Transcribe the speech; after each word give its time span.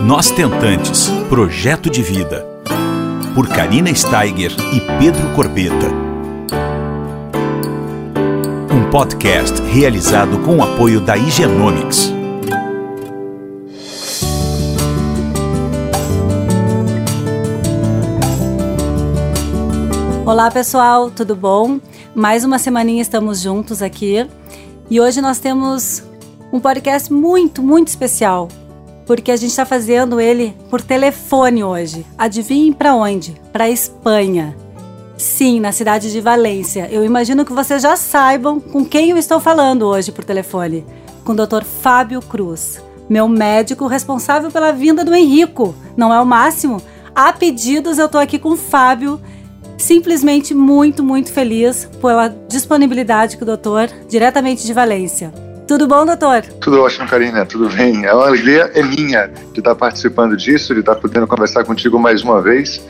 Nós 0.00 0.30
Tentantes 0.30 1.08
Projeto 1.28 1.90
de 1.90 2.02
Vida. 2.02 2.46
Por 3.34 3.48
Karina 3.48 3.92
Steiger 3.92 4.52
e 4.72 4.80
Pedro 4.98 5.34
Corbeta. 5.34 5.88
Um 8.72 8.88
podcast 8.90 9.60
realizado 9.62 10.38
com 10.44 10.58
o 10.58 10.62
apoio 10.62 11.00
da 11.00 11.16
Higienomics. 11.16 12.12
Olá 20.24 20.48
pessoal, 20.50 21.10
tudo 21.10 21.34
bom? 21.34 21.80
Mais 22.14 22.44
uma 22.44 22.60
semaninha 22.60 23.02
estamos 23.02 23.40
juntos 23.40 23.82
aqui 23.82 24.28
e 24.88 25.00
hoje 25.00 25.20
nós 25.20 25.40
temos 25.40 26.04
um 26.52 26.60
podcast 26.60 27.12
muito, 27.12 27.62
muito 27.62 27.88
especial 27.88 28.48
porque 29.08 29.32
a 29.32 29.36
gente 29.36 29.48
está 29.48 29.64
fazendo 29.64 30.20
ele 30.20 30.54
por 30.68 30.82
telefone 30.82 31.64
hoje. 31.64 32.04
Adivinhem 32.18 32.74
para 32.74 32.94
onde? 32.94 33.40
Para 33.50 33.70
Espanha. 33.70 34.54
Sim, 35.16 35.60
na 35.60 35.72
cidade 35.72 36.12
de 36.12 36.20
Valência. 36.20 36.86
Eu 36.90 37.02
imagino 37.02 37.42
que 37.42 37.54
vocês 37.54 37.80
já 37.80 37.96
saibam 37.96 38.60
com 38.60 38.84
quem 38.84 39.08
eu 39.08 39.16
estou 39.16 39.40
falando 39.40 39.86
hoje 39.86 40.12
por 40.12 40.26
telefone. 40.26 40.84
Com 41.24 41.32
o 41.32 41.34
Dr. 41.34 41.64
Fábio 41.64 42.20
Cruz, 42.20 42.82
meu 43.08 43.26
médico 43.26 43.86
responsável 43.86 44.50
pela 44.50 44.72
vinda 44.72 45.02
do 45.02 45.14
Henrico. 45.14 45.74
Não 45.96 46.12
é 46.12 46.20
o 46.20 46.26
máximo? 46.26 46.82
A 47.14 47.32
pedidos, 47.32 47.96
eu 47.96 48.06
estou 48.06 48.20
aqui 48.20 48.38
com 48.38 48.50
o 48.50 48.56
Fábio 48.58 49.18
simplesmente 49.78 50.52
muito, 50.52 51.02
muito 51.02 51.32
feliz 51.32 51.88
pela 52.02 52.28
disponibilidade 52.28 53.38
que 53.38 53.42
o 53.42 53.46
doutor, 53.46 53.88
diretamente 54.06 54.66
de 54.66 54.74
Valência. 54.74 55.47
Tudo 55.68 55.86
bom, 55.86 56.06
doutor? 56.06 56.40
Tudo 56.62 56.80
ótimo, 56.80 57.06
Karina, 57.06 57.44
tudo 57.44 57.68
bem. 57.68 58.06
A 58.06 58.12
alegria 58.12 58.70
é 58.74 58.82
minha 58.82 59.30
de 59.52 59.60
estar 59.60 59.74
participando 59.74 60.34
disso, 60.34 60.72
de 60.72 60.80
estar 60.80 60.94
podendo 60.94 61.26
conversar 61.26 61.62
contigo 61.62 61.98
mais 61.98 62.22
uma 62.22 62.40
vez 62.40 62.82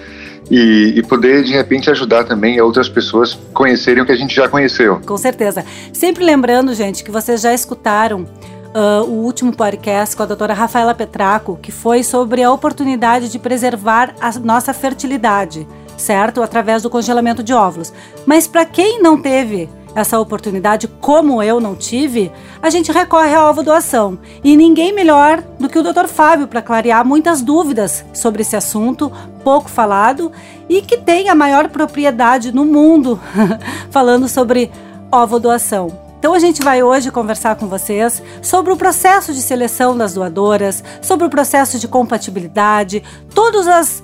e, 0.49 0.93
e, 0.95 1.03
poder, 1.03 1.43
de 1.43 1.53
repente, 1.53 1.91
ajudar 1.91 2.23
também 2.23 2.61
outras 2.61 2.89
pessoas 2.89 3.37
conhecerem 3.53 4.05
o 4.05 4.07
que 4.07 4.13
a 4.13 4.17
gente 4.17 4.33
já 4.33 4.49
conheceu. 4.49 5.01
Com 5.05 5.19
certeza. 5.19 5.65
Sempre 5.93 6.23
lembrando, 6.23 6.73
gente, 6.73 7.03
que 7.03 7.11
vocês 7.11 7.41
já 7.41 7.53
escutaram 7.53 8.23
uh, 8.23 9.03
o 9.09 9.25
último 9.25 9.53
podcast 9.53 10.17
com 10.17 10.23
a 10.23 10.27
doutora 10.27 10.55
Rafaela 10.55 10.95
Petraco, 10.95 11.59
que 11.61 11.73
foi 11.73 12.05
sobre 12.05 12.45
a 12.45 12.53
oportunidade 12.53 13.29
de 13.29 13.41
preservar 13.41 14.15
a 14.21 14.31
nossa 14.39 14.73
fertilidade, 14.73 15.67
certo? 15.97 16.45
Através 16.45 16.81
do 16.85 16.89
congelamento 16.89 17.43
de 17.43 17.53
óvulos. 17.53 17.93
Mas 18.25 18.47
para 18.47 18.65
quem 18.65 19.03
não 19.03 19.21
teve 19.21 19.69
essa 20.01 20.19
oportunidade, 20.21 20.87
como 20.87 21.43
eu 21.43 21.59
não 21.59 21.75
tive, 21.75 22.31
a 22.63 22.71
gente 22.71 22.93
recorre 22.93 23.35
à 23.35 23.51
ovo 23.51 23.63
doação. 23.63 24.19
E 24.45 24.57
ninguém 24.57 24.93
melhor 24.93 25.43
do 25.59 25.69
que 25.69 25.79
o 25.79 25.83
Dr. 25.83 26.07
Fábio 26.07 26.47
para 26.47 26.63
clarear 26.63 27.05
muitas 27.05 27.43
dúvidas 27.43 28.05
sobre 28.15 28.43
esse 28.43 28.55
assunto 28.55 29.11
pouco 29.43 29.69
falado 29.69 30.31
e 30.69 30.83
que 30.83 30.97
tem 30.97 31.29
a 31.29 31.35
maior 31.35 31.69
propriedade 31.69 32.53
no 32.53 32.65
mundo 32.65 33.19
falando 33.91 34.29
sobre 34.29 34.71
ovo 35.11 35.41
doação. 35.41 36.09
Então 36.19 36.33
a 36.33 36.39
gente 36.39 36.63
vai 36.63 36.83
hoje 36.83 37.11
conversar 37.11 37.57
com 37.57 37.67
vocês 37.67 38.23
sobre 38.43 38.73
o 38.73 38.77
processo 38.77 39.33
de 39.33 39.41
seleção 39.41 39.97
das 39.97 40.15
doadoras, 40.15 40.83
sobre 41.01 41.27
o 41.27 41.31
processo 41.31 41.79
de 41.79 41.89
compatibilidade, 41.89 43.03
todas 43.35 43.67
as, 43.67 44.03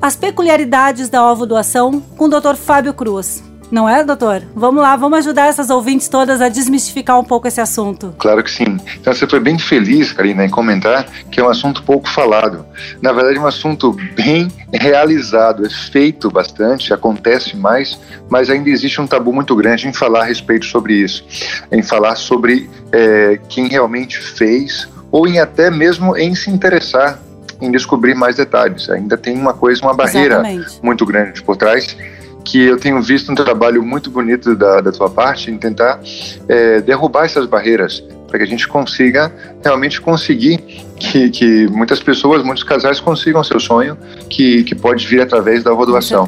as 0.00 0.16
peculiaridades 0.16 1.08
da 1.08 1.30
ovo 1.30 1.46
doação 1.46 2.02
com 2.16 2.24
o 2.24 2.28
Dr. 2.28 2.54
Fábio 2.56 2.92
Cruz. 2.92 3.42
Não 3.70 3.88
é, 3.88 4.04
doutor? 4.04 4.42
Vamos 4.54 4.80
lá, 4.80 4.94
vamos 4.96 5.18
ajudar 5.18 5.46
essas 5.46 5.70
ouvintes 5.70 6.08
todas 6.08 6.40
a 6.40 6.48
desmistificar 6.48 7.18
um 7.18 7.24
pouco 7.24 7.48
esse 7.48 7.60
assunto. 7.60 8.14
Claro 8.18 8.42
que 8.42 8.50
sim. 8.50 8.78
Então 9.00 9.12
você 9.12 9.26
foi 9.26 9.40
bem 9.40 9.58
feliz, 9.58 10.12
Karina, 10.12 10.44
em 10.44 10.48
comentar 10.48 11.04
que 11.30 11.40
é 11.40 11.44
um 11.44 11.48
assunto 11.48 11.82
pouco 11.82 12.08
falado. 12.08 12.64
Na 13.02 13.12
verdade, 13.12 13.38
é 13.38 13.40
um 13.40 13.46
assunto 13.46 13.92
bem 14.14 14.50
realizado, 14.72 15.66
é 15.66 15.70
feito 15.70 16.30
bastante, 16.30 16.92
acontece 16.92 17.56
mais, 17.56 17.98
mas 18.28 18.50
ainda 18.50 18.70
existe 18.70 19.00
um 19.00 19.06
tabu 19.06 19.32
muito 19.32 19.54
grande 19.56 19.88
em 19.88 19.92
falar 19.92 20.20
a 20.20 20.24
respeito 20.24 20.66
sobre 20.66 20.94
isso, 20.94 21.24
em 21.72 21.82
falar 21.82 22.16
sobre 22.16 22.70
é, 22.92 23.40
quem 23.48 23.68
realmente 23.68 24.18
fez 24.18 24.88
ou 25.10 25.26
em 25.26 25.38
até 25.38 25.70
mesmo 25.70 26.16
em 26.16 26.34
se 26.34 26.50
interessar 26.50 27.20
em 27.60 27.70
descobrir 27.70 28.14
mais 28.14 28.36
detalhes. 28.36 28.90
Ainda 28.90 29.16
tem 29.16 29.36
uma 29.36 29.54
coisa, 29.54 29.80
uma 29.82 29.94
barreira 29.94 30.34
Exatamente. 30.34 30.78
muito 30.82 31.06
grande 31.06 31.42
por 31.42 31.56
trás 31.56 31.96
que 32.46 32.62
eu 32.62 32.78
tenho 32.78 33.02
visto 33.02 33.30
um 33.30 33.34
trabalho 33.34 33.82
muito 33.82 34.08
bonito 34.08 34.54
da, 34.54 34.80
da 34.80 34.92
tua 34.92 35.10
parte 35.10 35.50
em 35.50 35.58
tentar 35.58 36.00
é, 36.48 36.80
derrubar 36.80 37.24
essas 37.24 37.44
barreiras 37.44 38.02
para 38.28 38.38
que 38.38 38.44
a 38.44 38.46
gente 38.46 38.66
consiga 38.68 39.32
realmente 39.62 40.00
conseguir 40.00 40.58
que, 40.96 41.28
que, 41.30 41.66
muitas 41.68 42.00
pessoas, 42.00 42.42
muitos 42.42 42.62
casais 42.62 43.00
consigam 43.00 43.42
seu 43.42 43.58
sonho, 43.58 43.98
que, 44.30 44.62
que 44.64 44.74
pode 44.74 45.06
vir 45.06 45.20
através 45.20 45.62
da 45.62 45.72
rodoação. 45.72 46.24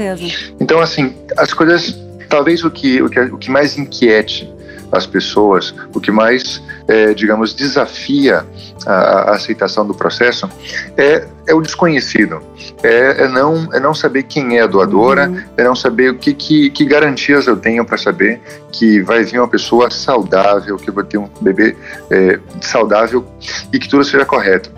Então, 0.60 0.80
assim, 0.80 1.14
as 1.36 1.52
coisas, 1.52 1.96
talvez 2.28 2.64
o 2.64 2.70
que, 2.70 3.00
o 3.00 3.08
que, 3.08 3.20
o 3.20 3.38
que 3.38 3.50
mais 3.50 3.78
inquiete 3.78 4.48
as 4.90 5.06
pessoas, 5.06 5.74
o 5.94 6.00
que 6.00 6.10
mais, 6.10 6.62
é, 6.86 7.12
digamos, 7.14 7.54
desafia 7.54 8.44
a, 8.86 8.92
a, 8.92 9.34
aceitação 9.34 9.86
do 9.86 9.94
processo 9.94 10.48
é, 10.96 11.26
é 11.46 11.54
o 11.54 11.60
desconhecido, 11.60 12.40
é, 12.82 13.24
é, 13.24 13.28
não, 13.28 13.68
é 13.72 13.80
não 13.80 13.94
saber 13.94 14.24
quem 14.24 14.58
é 14.58 14.62
a 14.62 14.66
doadora, 14.66 15.28
uhum. 15.28 15.42
é 15.56 15.64
não 15.64 15.74
saber 15.74 16.10
o 16.10 16.14
que, 16.18 16.32
que, 16.34 16.70
que 16.70 16.84
garantias 16.84 17.46
eu 17.46 17.56
tenho 17.56 17.84
para 17.84 17.98
saber 17.98 18.40
que 18.72 19.00
vai 19.02 19.24
vir 19.24 19.38
uma 19.38 19.48
pessoa 19.48 19.90
saudável, 19.90 20.76
que 20.76 20.88
eu 20.90 20.94
vou 20.94 21.04
ter 21.04 21.18
um 21.18 21.28
bebê 21.40 21.76
é, 22.10 22.38
saudável 22.60 23.24
e 23.72 23.78
que 23.78 23.88
tudo 23.88 24.04
seja 24.04 24.24
correto. 24.24 24.70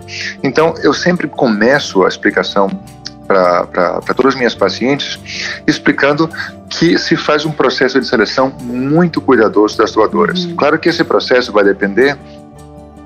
Então, 0.43 0.73
eu 0.83 0.93
sempre 0.93 1.27
começo 1.27 2.03
a 2.03 2.07
explicação 2.07 2.69
para 3.31 4.13
todas 4.15 4.33
as 4.33 4.35
minhas 4.35 4.53
pacientes, 4.53 5.19
explicando 5.65 6.29
que 6.69 6.97
se 6.97 7.15
faz 7.15 7.45
um 7.45 7.51
processo 7.51 7.99
de 7.99 8.07
seleção 8.07 8.49
muito 8.59 9.21
cuidadoso 9.21 9.77
das 9.77 9.91
doadoras. 9.91 10.45
Uhum. 10.45 10.55
Claro 10.55 10.77
que 10.77 10.89
esse 10.89 11.03
processo 11.03 11.51
vai 11.51 11.63
depender 11.63 12.17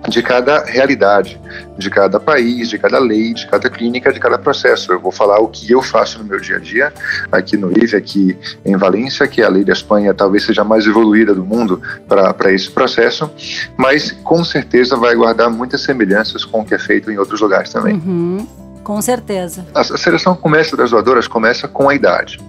de 0.08 0.22
cada 0.22 0.64
realidade, 0.64 1.42
de 1.78 1.90
cada 1.90 2.20
país, 2.20 2.70
de 2.70 2.78
cada 2.78 3.00
lei, 3.00 3.34
de 3.34 3.48
cada 3.48 3.68
clínica, 3.72 4.14
de 4.14 4.20
cada 4.20 4.38
processo. 4.38 4.92
Eu 4.92 5.00
vou 5.00 5.12
falar 5.12 5.40
o 5.40 5.48
que 5.48 5.72
eu 5.72 5.82
faço 5.82 6.20
no 6.20 6.26
meu 6.26 6.40
dia 6.40 6.58
a 6.58 6.60
dia, 6.60 6.94
aqui 7.32 7.58
no 7.58 7.72
IVE, 7.76 7.96
aqui 7.96 8.38
em 8.64 8.78
Valência, 8.78 9.28
que 9.28 9.42
a 9.42 9.50
lei 9.50 9.64
da 9.64 9.74
Espanha 9.74 10.14
talvez 10.14 10.46
seja 10.46 10.62
a 10.62 10.66
mais 10.66 10.86
evoluída 10.86 11.34
do 11.34 11.44
mundo 11.44 11.82
para 12.08 12.54
esse 12.54 12.70
processo, 12.70 13.32
mas 13.76 14.12
com 14.12 14.44
certeza 14.44 14.96
vai 14.96 15.16
guardar 15.16 15.50
muitas 15.50 15.82
semelhanças 15.82 16.46
com 16.46 16.62
o 16.62 16.66
que 16.66 16.76
é 16.76 16.80
feito 16.80 17.10
em 17.10 17.18
outros 17.18 17.42
lugares 17.42 17.72
também. 17.72 17.96
Uhum. 17.96 18.65
Com 18.86 19.02
certeza. 19.02 19.66
A, 19.74 19.84
seleção 19.84 20.36
começa 20.36 20.78
das 20.78 20.92
doadoras 20.92 21.28
começa 21.28 21.68
com 21.68 21.90
a 21.90 21.96
idade. 21.96 22.40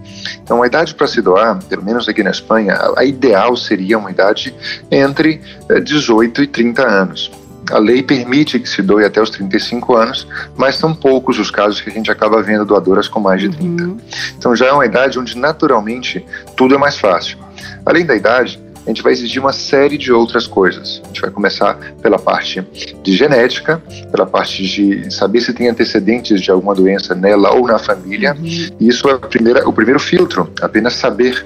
Então, 0.43 0.63
a 0.63 0.67
idade 0.67 0.95
para 0.95 1.07
se 1.07 1.23
doar, 1.23 1.59
pelo 1.65 1.83
menos 1.83 2.07
aqui 2.11 2.23
na 2.23 2.31
Espanha, 2.31 2.79
a 2.95 3.05
ideal 3.07 3.57
seria 3.57 3.99
uma 3.99 4.11
idade 4.11 4.55
entre 4.91 5.41
18 5.83 6.43
eh, 6.43 6.45
e 6.45 6.47
30 6.47 6.87
anos. 6.87 7.33
A 7.71 7.79
lei 7.79 8.03
permite 8.03 8.61
que 8.61 8.69
se 8.69 8.83
doe 8.83 9.07
até 9.07 9.21
os 9.21 9.31
35 9.31 9.97
anos, 9.97 10.29
mas 10.55 10.77
são 10.77 10.95
poucos 10.95 11.39
os 11.39 11.51
casos 11.51 11.81
que 11.81 11.89
a 11.89 11.93
gente 11.93 12.11
acaba 12.11 12.43
vendo 12.43 12.67
doadoras 12.67 13.09
com 13.09 13.19
mais 13.19 13.41
de 13.41 13.49
30. 13.49 13.83
Uhum. 13.83 13.97
Então 14.37 14.55
já 14.55 14.67
é 14.67 14.73
uma 14.73 14.85
idade 14.85 15.19
onde 15.19 15.39
naturalmente 15.39 16.25
tudo 16.55 16.75
é 16.75 16.79
mais 16.79 16.99
fácil. 16.99 17.39
Além 17.85 18.05
da 18.05 18.15
idade, 18.15 18.61
a 18.87 18.91
gente 18.91 19.03
vai 19.03 19.13
exigir 19.13 19.43
uma 19.43 19.53
série 19.53 19.99
de 19.99 20.13
outras 20.13 20.47
coisas. 20.47 21.03
A 21.05 21.09
gente 21.09 21.21
vai 21.21 21.31
começar 21.31 21.75
pela 22.01 22.19
parte 22.19 22.65
de 23.03 23.13
genética, 23.13 23.83
pela 24.13 24.25
parte 24.25 24.63
de 24.63 25.13
saber 25.13 25.41
se 25.41 25.53
tem 25.53 25.69
antecedentes 25.69 26.41
de 26.41 26.51
alguma 26.51 26.75
doença 26.75 27.15
nela 27.15 27.53
ou 27.53 27.67
na 27.67 27.79
família. 27.79 28.35
Uhum. 28.39 28.69
Isso 28.81 29.09
é 29.09 29.19
primeira, 29.19 29.69
o 29.69 29.73
primeiro 29.73 29.99
filtro, 29.99 30.51
apenas 30.61 30.95
saber 30.95 31.45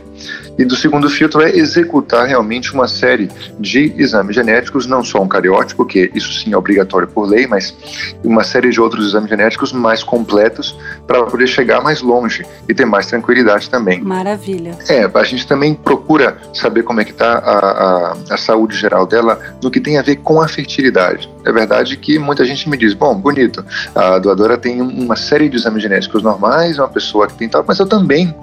e 0.58 0.64
do 0.64 0.76
segundo 0.76 1.08
filtro 1.08 1.40
é 1.42 1.56
executar 1.56 2.26
realmente 2.26 2.72
uma 2.74 2.86
série 2.86 3.30
de 3.58 3.94
exames 3.96 4.34
genéticos, 4.34 4.86
não 4.86 5.02
só 5.02 5.22
um 5.22 5.28
cariótipo, 5.28 5.86
que 5.86 6.10
isso 6.14 6.32
sim 6.32 6.52
é 6.52 6.56
obrigatório 6.56 7.08
por 7.08 7.26
lei, 7.26 7.46
mas 7.46 7.74
uma 8.22 8.44
série 8.44 8.70
de 8.70 8.80
outros 8.80 9.06
exames 9.06 9.30
genéticos 9.30 9.72
mais 9.72 10.02
completos 10.02 10.76
para 11.06 11.24
poder 11.24 11.46
chegar 11.46 11.80
mais 11.80 12.02
longe 12.02 12.44
e 12.68 12.74
ter 12.74 12.84
mais 12.84 13.06
tranquilidade 13.06 13.70
também. 13.70 14.00
Maravilha. 14.00 14.76
É, 14.88 15.10
a 15.12 15.24
gente 15.24 15.46
também 15.46 15.74
procura 15.74 16.36
saber 16.52 16.82
como 16.82 17.00
é 17.00 17.04
que 17.04 17.12
está 17.12 17.38
a, 17.38 17.58
a, 17.58 18.16
a 18.30 18.36
saúde 18.36 18.76
geral 18.76 19.06
dela 19.06 19.40
no 19.62 19.70
que 19.70 19.80
tem 19.80 19.98
a 19.98 20.02
ver 20.02 20.16
com 20.16 20.40
a 20.40 20.48
fertilidade. 20.48 21.30
É 21.44 21.52
verdade 21.52 21.96
que 21.96 22.18
muita 22.18 22.44
gente 22.44 22.68
me 22.68 22.76
diz, 22.76 22.92
bom, 22.92 23.14
bonito, 23.14 23.64
a 23.94 24.18
doadora 24.18 24.58
tem 24.58 24.82
uma 24.82 25.16
série 25.16 25.48
de 25.48 25.56
exames 25.56 25.82
genéticos 25.82 26.22
normais, 26.22 26.78
uma 26.78 26.88
pessoa 26.88 27.26
que 27.26 27.34
tem 27.34 27.48
tal, 27.48 27.64
mas 27.66 27.78
eu 27.78 27.86
também 27.86 28.34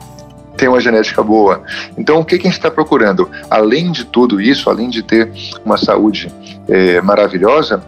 tem 0.57 0.67
uma 0.67 0.81
genética 0.81 1.23
boa. 1.23 1.63
Então, 1.97 2.19
o 2.19 2.25
que, 2.25 2.37
que 2.37 2.47
a 2.47 2.49
gente 2.49 2.59
está 2.59 2.71
procurando? 2.71 3.29
Além 3.49 3.91
de 3.91 4.03
tudo 4.05 4.41
isso, 4.41 4.69
além 4.69 4.89
de 4.89 5.03
ter 5.03 5.31
uma 5.63 5.77
saúde 5.77 6.31
é, 6.67 6.99
maravilhosa, 7.01 7.81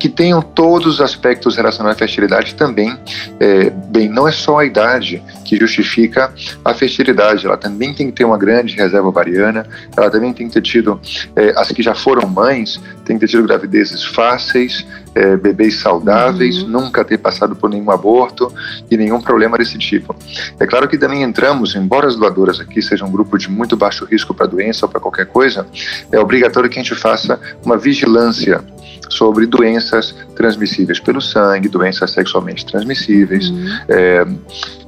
que 0.00 0.08
tenham 0.08 0.40
todos 0.40 0.94
os 0.94 1.00
aspectos 1.02 1.56
relacionados 1.56 1.96
à 1.96 1.98
fertilidade 1.98 2.54
também. 2.54 2.98
É, 3.38 3.68
bem, 3.68 4.08
não 4.08 4.26
é 4.26 4.32
só 4.32 4.58
a 4.58 4.64
idade 4.64 5.22
que 5.44 5.56
justifica 5.58 6.32
a 6.64 6.72
fertilidade, 6.72 7.46
ela 7.46 7.58
também 7.58 7.92
tem 7.92 8.06
que 8.06 8.12
ter 8.12 8.24
uma 8.24 8.38
grande 8.38 8.74
reserva 8.74 9.06
ovariana, 9.06 9.66
ela 9.94 10.10
também 10.10 10.32
tem 10.32 10.48
que 10.48 10.54
ter 10.54 10.62
tido, 10.62 10.98
é, 11.36 11.52
as 11.54 11.68
que 11.70 11.82
já 11.82 11.94
foram 11.94 12.26
mães, 12.26 12.80
tem 13.04 13.18
que 13.18 13.26
ter 13.26 13.32
tido 13.32 13.46
gravidezes 13.46 14.02
fáceis, 14.02 14.86
é, 15.14 15.36
bebês 15.36 15.80
saudáveis, 15.80 16.62
uhum. 16.62 16.68
nunca 16.68 17.04
ter 17.04 17.18
passado 17.18 17.54
por 17.56 17.70
nenhum 17.70 17.90
aborto 17.90 18.52
e 18.90 18.96
nenhum 18.96 19.20
problema 19.20 19.58
desse 19.58 19.78
tipo. 19.78 20.14
É 20.58 20.66
claro 20.66 20.88
que 20.88 20.98
também 20.98 21.22
entramos, 21.22 21.74
embora 21.74 22.06
as 22.06 22.16
doadoras 22.16 22.60
aqui 22.60 22.80
sejam 22.80 23.08
um 23.08 23.10
grupo 23.10 23.38
de 23.38 23.50
muito 23.50 23.76
baixo 23.76 24.04
risco 24.04 24.32
para 24.34 24.46
doença 24.46 24.86
ou 24.86 24.90
para 24.90 25.00
qualquer 25.00 25.26
coisa, 25.26 25.66
é 26.12 26.18
obrigatório 26.18 26.68
que 26.68 26.78
a 26.78 26.82
gente 26.82 26.94
faça 26.94 27.38
uma 27.64 27.76
vigilância 27.76 28.62
sobre 29.08 29.44
doenças 29.44 30.14
transmissíveis 30.36 31.00
pelo 31.00 31.20
sangue, 31.20 31.68
doenças 31.68 32.12
sexualmente 32.12 32.64
transmissíveis, 32.64 33.50
uhum. 33.50 33.66
é, 33.88 34.26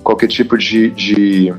qualquer 0.03 0.27
tipo 0.27 0.57
de, 0.59 0.91
de 0.91 1.55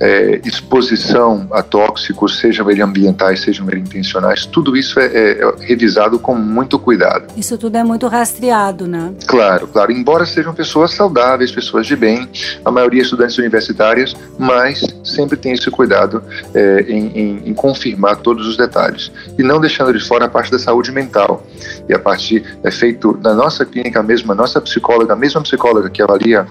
é, 0.00 0.40
exposição 0.44 1.46
a 1.50 1.62
tóxicos, 1.62 2.38
sejam 2.38 2.70
eles 2.70 2.82
ambientais, 2.82 3.40
sejam 3.40 3.68
eles 3.68 3.80
intencionais, 3.80 4.46
tudo 4.46 4.76
isso 4.76 4.98
é, 5.00 5.06
é, 5.06 5.40
é, 5.40 5.54
revisado 5.60 6.18
com 6.18 6.34
muito 6.34 6.78
cuidado. 6.78 7.26
Isso 7.36 7.56
tudo 7.58 7.76
é 7.76 7.84
muito 7.84 8.06
rastreado, 8.06 8.86
né? 8.86 9.12
Claro, 9.26 9.66
claro. 9.68 9.92
Embora 9.92 10.24
sejam 10.24 10.54
pessoas 10.54 10.92
saudáveis, 10.92 11.50
pessoas 11.50 11.86
de 11.86 11.96
bem, 11.96 12.28
a 12.64 12.70
maioria 12.70 13.02
estudantes 13.02 13.36
universitárias, 13.38 14.14
mas 14.38 14.84
sempre 15.02 15.36
tem 15.36 15.52
esse 15.52 15.70
cuidado 15.70 16.22
é, 16.54 16.80
em, 16.88 17.06
em, 17.08 17.42
em, 17.46 17.54
confirmar 17.54 18.16
todos 18.16 18.46
os 18.46 18.56
detalhes 18.56 19.10
e 19.38 19.42
não 19.42 19.60
deixando 19.60 19.92
de 19.92 20.00
fora 20.04 20.26
a 20.26 20.28
parte 20.28 20.50
da 20.50 20.58
saúde 20.58 20.92
mental. 20.92 21.44
E 21.88 21.94
a 21.94 21.98
parte 21.98 22.44
é 22.62 22.70
feito 22.70 23.18
na 23.22 23.34
nossa 23.34 23.64
clínica 23.64 24.02
mesmo, 24.02 24.32
a 24.32 24.34
nossa 24.34 24.60
psicóloga, 24.60 25.12
a 25.12 25.16
mesma 25.16 25.42
psicóloga 25.42 25.90
que 25.90 26.02
avalia 26.02 26.46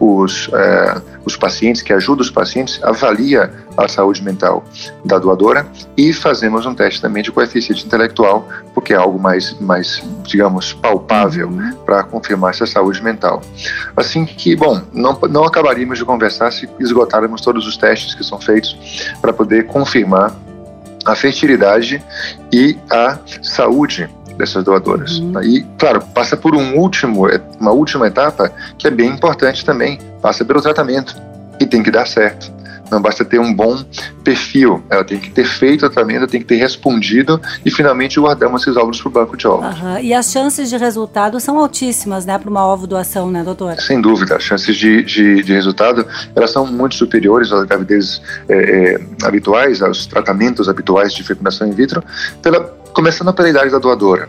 os 0.00 0.48
é, 0.52 1.00
os 1.28 1.36
pacientes, 1.36 1.82
que 1.82 1.92
ajuda 1.92 2.22
os 2.22 2.30
pacientes, 2.30 2.80
avalia 2.82 3.52
a 3.76 3.86
saúde 3.86 4.22
mental 4.22 4.64
da 5.04 5.18
doadora 5.18 5.66
e 5.96 6.12
fazemos 6.12 6.64
um 6.66 6.74
teste 6.74 7.00
também 7.00 7.22
de 7.22 7.30
coeficiente 7.30 7.86
intelectual, 7.86 8.48
porque 8.74 8.94
é 8.94 8.96
algo 8.96 9.18
mais, 9.18 9.58
mais 9.60 10.02
digamos, 10.22 10.72
palpável 10.72 11.48
uhum. 11.48 11.72
para 11.84 12.02
confirmar 12.02 12.50
essa 12.50 12.66
saúde 12.66 13.02
mental. 13.02 13.42
Assim 13.96 14.24
que, 14.24 14.56
bom, 14.56 14.80
não, 14.92 15.18
não 15.28 15.44
acabaríamos 15.44 15.98
de 15.98 16.04
conversar 16.04 16.50
se 16.50 16.68
esgotáramos 16.80 17.40
todos 17.42 17.66
os 17.66 17.76
testes 17.76 18.14
que 18.14 18.24
são 18.24 18.40
feitos 18.40 19.12
para 19.20 19.32
poder 19.32 19.66
confirmar 19.66 20.34
a 21.04 21.14
fertilidade 21.14 22.02
e 22.52 22.76
a 22.90 23.18
saúde 23.42 24.08
dessas 24.38 24.64
doadoras. 24.64 25.18
Uhum. 25.18 25.42
E, 25.42 25.66
claro, 25.78 26.00
passa 26.14 26.36
por 26.36 26.54
um 26.54 26.78
último, 26.78 27.26
uma 27.60 27.72
última 27.72 28.06
etapa 28.06 28.50
que 28.78 28.86
é 28.86 28.90
bem 28.90 29.10
importante 29.10 29.64
também, 29.64 29.98
passa 30.22 30.44
pelo 30.44 30.62
tratamento, 30.62 31.14
e 31.60 31.66
tem 31.66 31.82
que 31.82 31.90
dar 31.90 32.06
certo. 32.06 32.56
Não 32.90 33.02
basta 33.02 33.22
ter 33.24 33.38
um 33.38 33.52
bom 33.52 33.84
perfil, 34.24 34.82
ela 34.88 35.04
tem 35.04 35.18
que 35.18 35.30
ter 35.30 35.44
feito 35.44 35.84
o 35.84 35.90
tratamento, 35.90 36.26
tem 36.26 36.40
que 36.40 36.46
ter 36.46 36.56
respondido 36.56 37.38
e 37.64 37.70
finalmente 37.70 38.18
guardamos 38.18 38.62
esses 38.62 38.76
óvulos 38.76 39.00
para 39.00 39.08
o 39.08 39.12
banco 39.12 39.36
de 39.36 39.46
óvulos. 39.46 39.78
Uhum. 39.78 39.98
E 39.98 40.14
as 40.14 40.30
chances 40.30 40.70
de 40.70 40.76
resultado 40.78 41.38
são 41.38 41.58
altíssimas, 41.58 42.24
né, 42.24 42.38
para 42.38 42.48
uma 42.48 42.66
ovo 42.66 42.86
doação, 42.86 43.30
né, 43.30 43.42
doutor? 43.42 43.78
Sem 43.78 44.00
dúvida, 44.00 44.36
as 44.36 44.42
chances 44.42 44.74
de, 44.74 45.02
de, 45.02 45.42
de 45.42 45.52
resultado 45.52 46.06
elas 46.34 46.50
são 46.50 46.66
muito 46.66 46.94
superiores 46.94 47.52
às 47.52 47.64
gravidezes 47.64 48.22
é, 48.48 48.54
é, 48.56 49.00
habituais, 49.22 49.82
aos 49.82 50.06
tratamentos 50.06 50.68
habituais 50.68 51.12
de 51.12 51.22
fecundação 51.22 51.68
in 51.68 51.72
vitro, 51.72 52.02
pela 52.40 52.77
Começando 52.92 53.32
pela 53.32 53.48
idade 53.48 53.70
da 53.70 53.78
doadora 53.78 54.28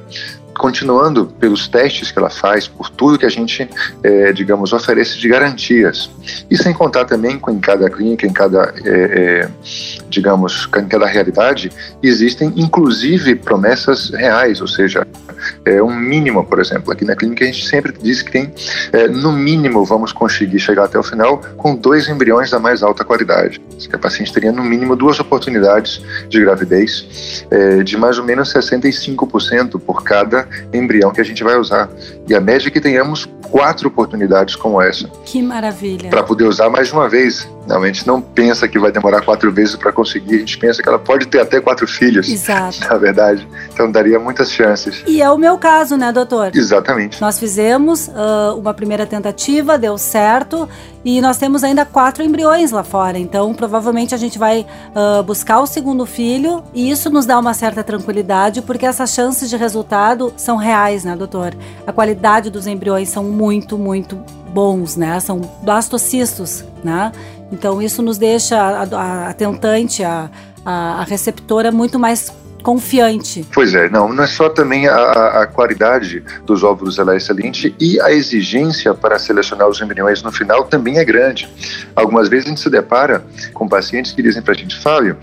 continuando 0.59 1.25
pelos 1.25 1.69
testes 1.69 2.11
que 2.11 2.19
ela 2.19 2.29
faz, 2.29 2.67
por 2.67 2.89
tudo 2.89 3.17
que 3.17 3.25
a 3.25 3.29
gente, 3.29 3.67
é, 4.03 4.33
digamos, 4.33 4.73
oferece 4.73 5.17
de 5.17 5.29
garantias. 5.29 6.11
E 6.51 6.57
sem 6.57 6.73
contar 6.73 7.06
também 7.06 7.39
com 7.39 7.50
em 7.50 7.59
cada 7.59 7.89
clínica, 7.89 8.27
em 8.27 8.33
cada, 8.33 8.73
é, 8.83 8.89
é, 8.89 9.50
digamos, 10.09 10.67
em 10.77 10.88
cada 10.88 11.07
realidade, 11.07 11.71
existem 12.03 12.51
inclusive 12.57 13.35
promessas 13.35 14.09
reais, 14.09 14.59
ou 14.59 14.67
seja, 14.67 15.07
é, 15.63 15.81
um 15.81 15.95
mínimo, 15.95 16.44
por 16.44 16.59
exemplo. 16.59 16.91
Aqui 16.91 17.06
na 17.06 17.15
clínica 17.15 17.45
a 17.45 17.47
gente 17.47 17.65
sempre 17.65 17.94
diz 17.94 18.21
que 18.21 18.29
tem, 18.29 18.53
no 19.11 19.31
mínimo, 19.31 19.85
vamos 19.85 20.11
conseguir 20.11 20.59
chegar 20.59 20.83
até 20.83 21.00
o 21.00 21.03
final 21.03 21.38
com 21.56 21.73
dois 21.73 22.09
embriões 22.09 22.51
da 22.51 22.59
mais 22.59 22.83
alta 22.83 23.06
qualidade. 23.06 23.61
Que 23.77 23.95
a 23.95 24.00
paciente 24.00 24.33
teria 24.33 24.51
no 24.51 24.63
mínimo 24.63 24.94
duas 24.94 25.21
oportunidades 25.21 26.01
de 26.27 26.41
gravidez 26.41 27.45
de 27.85 27.95
mais 27.95 28.17
ou 28.17 28.25
menos 28.25 28.53
65% 28.53 29.79
por 29.79 30.03
cada 30.03 30.49
embrião 30.74 31.12
que 31.12 31.22
a 31.22 31.24
gente 31.24 31.44
vai 31.44 31.57
usar. 31.57 31.90
E 32.28 32.36
a 32.36 32.40
média 32.40 32.68
é 32.68 32.72
que 32.72 32.81
tenhamos 32.81 33.28
quatro 33.50 33.88
oportunidades 33.88 34.56
como 34.56 34.81
essa. 34.81 35.07
Que 35.25 35.42
maravilha. 35.42 36.10
Para 36.10 36.24
poder 36.24 36.46
usar 36.46 36.69
mais 36.69 36.88
de 36.88 36.94
uma 36.94 37.10
vez. 37.10 37.48
Gente 37.89 38.06
não 38.06 38.21
pensa 38.21 38.67
que 38.67 38.77
vai 38.77 38.91
demorar 38.91 39.21
quatro 39.21 39.51
vezes 39.51 39.75
para 39.75 39.91
conseguir, 39.91 40.35
a 40.35 40.39
gente 40.39 40.57
pensa 40.57 40.81
que 40.81 40.88
ela 40.88 41.00
pode 41.00 41.27
ter 41.27 41.39
até 41.39 41.59
quatro 41.59 41.88
filhos. 41.88 42.29
Exato. 42.29 42.79
Na 42.88 42.97
verdade. 42.97 43.47
Então 43.73 43.91
daria 43.91 44.19
muitas 44.19 44.51
chances. 44.51 45.03
E 45.07 45.21
é 45.21 45.29
o 45.29 45.38
meu 45.38 45.57
caso, 45.57 45.97
né, 45.97 46.11
doutor? 46.11 46.51
Exatamente. 46.56 47.19
Nós 47.19 47.39
fizemos 47.39 48.07
uh, 48.07 48.57
uma 48.57 48.73
primeira 48.73 49.06
tentativa, 49.06 49.77
deu 49.77 49.97
certo, 49.97 50.69
e 51.03 51.21
nós 51.21 51.38
temos 51.38 51.63
ainda 51.63 51.85
quatro 51.85 52.23
embriões 52.23 52.71
lá 52.71 52.83
fora. 52.83 53.17
Então, 53.17 53.53
provavelmente 53.53 54.13
a 54.13 54.17
gente 54.17 54.38
vai 54.38 54.65
uh, 54.95 55.23
buscar 55.23 55.59
o 55.59 55.65
segundo 55.65 56.06
filho, 56.06 56.63
e 56.73 56.89
isso 56.91 57.09
nos 57.09 57.25
dá 57.25 57.39
uma 57.39 57.53
certa 57.53 57.83
tranquilidade, 57.83 58.61
porque 58.61 58.85
essas 58.85 59.11
chances 59.11 59.50
de 59.50 59.57
resultado 59.57 60.33
são 60.38 60.57
reais, 60.57 61.03
né, 61.03 61.15
doutor? 61.15 61.56
A 61.88 61.91
qualidade 61.91 62.50
dos 62.50 62.67
embriões 62.67 63.09
são 63.09 63.23
muito, 63.23 63.77
muito 63.77 64.17
bons, 64.50 64.95
né? 64.95 65.19
São 65.19 65.39
blastocistos, 65.63 66.63
né? 66.83 67.11
Então 67.51 67.81
isso 67.81 68.01
nos 68.01 68.18
deixa 68.18 68.57
a, 68.57 68.84
a, 68.84 69.34
a, 70.06 71.01
a, 71.01 71.04
receptora 71.04 71.72
muito 71.72 71.98
mais 71.98 72.31
confiante. 72.63 73.45
Pois 73.53 73.73
é, 73.73 73.89
não, 73.89 74.11
não 74.13 74.23
é 74.23 74.27
só 74.27 74.50
também 74.50 74.88
a, 74.88 75.41
a, 75.41 75.47
qualidade 75.47 76.23
dos 76.45 76.63
óvulos 76.63 77.00
ela 77.00 77.13
é 77.13 77.17
excelente 77.17 77.75
e 77.79 78.00
a 78.01 78.11
exigência 78.11 78.94
para 78.94 79.17
selecionar 79.17 79.67
os 79.67 79.81
embriões 79.81 80.21
no 80.21 80.31
final 80.31 80.63
também 80.65 80.97
é 80.97 81.06
grande. 81.06 81.50
Algumas 81.95 82.29
vezes 82.29 82.45
a 82.45 82.50
gente 82.50 82.61
se 82.61 82.69
depara 82.69 83.23
com 83.53 83.67
pacientes 83.67 84.11
que 84.11 84.21
dizem 84.21 84.41
para 84.41 84.53
a 84.53 84.57
gente, 84.57 84.79
Fábio, 84.79 85.17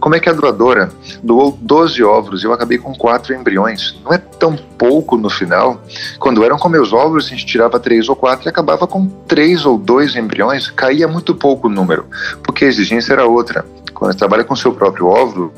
como 0.00 0.14
é 0.14 0.20
que 0.20 0.28
a 0.28 0.32
doadora 0.32 0.90
doou 1.22 1.56
12 1.60 2.02
óvulos 2.02 2.42
e 2.42 2.46
eu 2.46 2.52
acabei 2.52 2.78
com 2.78 2.94
quatro 2.94 3.34
embriões? 3.34 4.00
Não 4.04 4.12
é 4.12 4.18
tão 4.18 4.56
pouco 4.56 5.16
no 5.16 5.30
final? 5.30 5.82
Quando 6.18 6.44
eram 6.44 6.58
com 6.58 6.68
meus 6.68 6.92
óvulos, 6.92 7.26
a 7.26 7.28
gente 7.28 7.46
tirava 7.46 7.78
três 7.78 8.08
ou 8.08 8.16
quatro 8.16 8.46
e 8.46 8.50
acabava 8.50 8.86
com 8.86 9.06
três 9.26 9.64
ou 9.64 9.78
dois 9.78 10.14
embriões, 10.16 10.70
caía 10.70 11.08
muito 11.08 11.34
pouco 11.34 11.68
o 11.68 11.70
número, 11.70 12.06
porque 12.42 12.64
a 12.64 12.68
exigência 12.68 13.12
era 13.12 13.26
outra. 13.26 13.64
Quando 13.94 14.12
você 14.12 14.18
trabalha 14.18 14.44
com 14.44 14.56
seu 14.56 14.72
próprio 14.72 15.06
óvulo, 15.06 15.52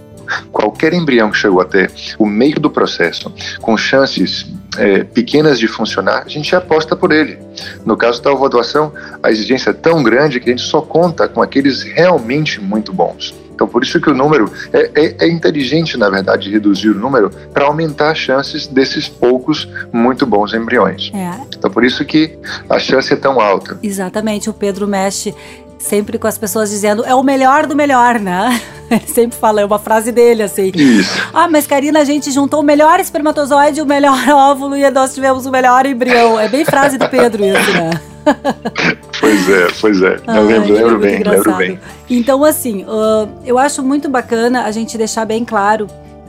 qualquer 0.52 0.92
embrião 0.92 1.30
que 1.30 1.36
chegou 1.36 1.60
até 1.60 1.88
o 2.18 2.26
meio 2.26 2.60
do 2.60 2.70
processo, 2.70 3.32
com 3.60 3.76
chances 3.76 4.46
é, 4.76 5.04
pequenas 5.04 5.58
de 5.58 5.68
funcionar, 5.68 6.22
a 6.24 6.28
gente 6.28 6.54
aposta 6.54 6.96
por 6.96 7.12
ele. 7.12 7.38
No 7.84 7.96
caso 7.96 8.22
da 8.22 8.32
ovodoação, 8.32 8.92
a 9.22 9.30
exigência 9.30 9.70
é 9.70 9.72
tão 9.72 10.02
grande 10.02 10.40
que 10.40 10.48
a 10.48 10.52
gente 10.52 10.66
só 10.66 10.80
conta 10.80 11.28
com 11.28 11.42
aqueles 11.42 11.82
realmente 11.82 12.60
muito 12.60 12.92
bons. 12.92 13.34
Então, 13.54 13.68
por 13.68 13.84
isso 13.84 14.00
que 14.00 14.10
o 14.10 14.14
número 14.14 14.50
é, 14.72 14.90
é, 14.94 15.16
é 15.26 15.28
inteligente, 15.28 15.96
na 15.96 16.10
verdade, 16.10 16.50
reduzir 16.50 16.88
o 16.90 16.94
número 16.94 17.30
para 17.52 17.66
aumentar 17.66 18.10
as 18.10 18.18
chances 18.18 18.66
desses 18.66 19.08
poucos 19.08 19.68
muito 19.92 20.26
bons 20.26 20.52
embriões. 20.52 21.12
É. 21.14 21.40
Então, 21.56 21.70
por 21.70 21.84
isso 21.84 22.04
que 22.04 22.36
a 22.68 22.80
chance 22.80 23.12
é 23.12 23.16
tão 23.16 23.40
alta. 23.40 23.78
Exatamente. 23.80 24.50
O 24.50 24.52
Pedro 24.52 24.88
mexe 24.88 25.32
sempre 25.78 26.18
com 26.18 26.26
as 26.26 26.36
pessoas 26.36 26.70
dizendo 26.70 27.04
é 27.04 27.14
o 27.14 27.22
melhor 27.22 27.66
do 27.66 27.76
melhor, 27.76 28.18
né? 28.18 28.60
Ele 28.90 29.06
sempre 29.06 29.36
fala, 29.36 29.60
é 29.60 29.64
uma 29.64 29.78
frase 29.78 30.12
dele, 30.12 30.42
assim. 30.42 30.70
Isso. 30.74 31.28
Ah, 31.32 31.48
mas 31.48 31.66
Karina, 31.66 32.00
a 32.00 32.04
gente 32.04 32.30
juntou 32.30 32.60
o 32.60 32.62
melhor 32.62 33.00
espermatozoide, 33.00 33.80
o 33.80 33.86
melhor 33.86 34.18
óvulo 34.28 34.76
e 34.76 34.90
nós 34.90 35.14
tivemos 35.14 35.46
o 35.46 35.50
melhor 35.50 35.86
embrião. 35.86 36.38
É 36.38 36.48
bem 36.48 36.64
frase 36.64 36.98
do 36.98 37.08
Pedro 37.08 37.44
isso, 37.44 37.72
né? 37.72 37.90
pois 39.20 39.50
é, 39.50 39.66
pois 39.80 40.02
é. 40.02 40.16
Eu 40.26 40.46
lembro, 40.46 40.74
lembro 40.74 40.98
bem, 40.98 41.22
lembro 41.22 41.54
bem. 41.56 41.80
Então, 42.08 42.44
assim, 42.44 42.84
uh, 42.84 43.28
eu 43.44 43.58
acho 43.58 43.82
muito 43.82 44.08
bacana 44.08 44.64
a 44.64 44.70
gente 44.70 44.96
deixar 44.96 45.24
bem 45.24 45.44
claro 45.44 45.86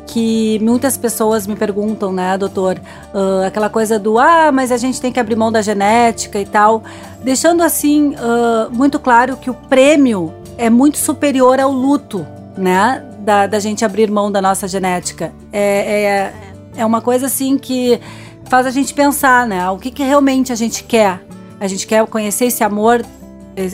que 0.08 0.60
muitas 0.62 0.98
pessoas 0.98 1.48
me 1.48 1.56
perguntam, 1.56 2.14
né, 2.14 2.38
doutor, 2.38 2.78
uh, 3.14 3.46
aquela 3.46 3.70
coisa 3.70 3.98
do 3.98 4.20
ah, 4.20 4.52
mas 4.52 4.72
a 4.72 4.78
gente 4.78 5.02
tem 5.02 5.12
que 5.12 5.20
abrir 5.20 5.36
mão 5.36 5.52
da 5.52 5.62
genética 5.62 6.40
e 6.40 6.46
tal, 6.46 6.84
deixando 7.24 7.64
assim 7.64 8.10
uh, 8.16 8.72
muito 8.72 9.00
claro 9.00 9.36
que 9.36 9.50
o 9.50 9.54
prêmio 9.54 10.32
é 10.58 10.70
muito 10.70 10.98
superior 10.98 11.60
ao 11.60 11.72
luto, 11.72 12.26
né, 12.58 13.04
da, 13.20 13.48
da 13.48 13.60
gente 13.60 13.84
abrir 13.84 14.10
mão 14.10 14.32
da 14.32 14.42
nossa 14.42 14.68
genética. 14.68 15.34
É, 15.52 16.04
é, 16.04 16.34
é 16.78 16.86
uma 16.86 17.02
coisa 17.02 17.26
assim 17.26 17.58
que 17.58 18.00
faz 18.46 18.66
a 18.66 18.72
gente 18.72 18.94
pensar, 18.94 19.48
né, 19.48 19.70
o 19.70 19.78
que, 19.78 19.92
que 19.92 20.04
realmente 20.04 20.52
a 20.52 20.56
gente 20.56 20.84
quer. 20.84 21.22
A 21.60 21.68
gente 21.68 21.88
quer 21.88 22.06
conhecer 22.08 22.46
esse 22.46 22.64
amor, 22.64 23.04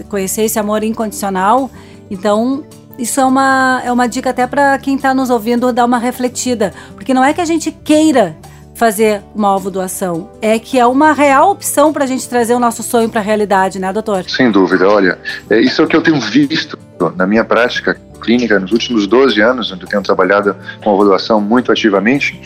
conhecer 0.10 0.44
esse 0.44 0.60
amor 0.60 0.84
incondicional. 0.84 1.70
Então, 2.10 2.64
isso 2.98 3.20
é 3.20 3.26
uma, 3.26 3.82
é 3.84 3.92
uma 3.92 4.08
dica 4.08 4.30
até 4.30 4.46
para 4.46 4.78
quem 4.78 4.96
está 4.96 5.14
nos 5.14 5.30
ouvindo 5.30 5.74
dar 5.74 5.86
uma 5.86 5.98
refletida. 5.98 6.74
Porque 6.94 7.14
não 7.14 7.24
é 7.24 7.34
que 7.34 7.42
a 7.42 7.46
gente 7.46 7.72
queira 7.72 8.38
fazer 8.76 9.22
uma 9.36 9.56
ovo 9.56 9.70
doação, 9.70 10.32
é 10.42 10.58
que 10.58 10.80
é 10.80 10.86
uma 10.88 11.14
real 11.14 11.52
opção 11.52 11.94
para 11.94 12.04
a 12.04 12.08
gente 12.08 12.28
trazer 12.28 12.56
o 12.56 12.60
nosso 12.60 12.82
sonho 12.82 13.10
para 13.10 13.22
a 13.22 13.24
realidade, 13.24 13.78
né, 13.78 13.94
doutor? 13.94 14.28
Sem 14.28 14.52
dúvida. 14.52 14.90
Olha, 14.90 15.20
é 15.50 15.60
isso 15.60 15.82
é 15.82 15.86
o 15.86 15.88
que 15.88 15.96
eu 15.96 16.02
tenho 16.02 16.20
visto 16.20 16.78
na 17.16 17.28
minha 17.28 17.44
prática 17.44 18.00
clínica 18.22 18.60
nos 18.60 18.72
últimos 18.72 19.08
12 19.08 19.42
anos, 19.42 19.72
onde 19.72 19.84
eu 19.84 19.90
tenho 19.90 20.04
trabalhado 20.04 20.56
com 20.84 21.02
a 21.02 21.04
doação 21.04 21.42
muito 21.42 21.72
ativamente. 21.72 22.40